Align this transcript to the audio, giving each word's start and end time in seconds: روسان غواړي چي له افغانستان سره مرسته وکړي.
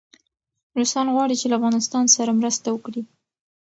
روسان 0.77 1.07
غواړي 1.15 1.35
چي 1.41 1.45
له 1.49 1.55
افغانستان 1.59 2.05
سره 2.15 2.37
مرسته 2.39 2.67
وکړي. 2.71 3.01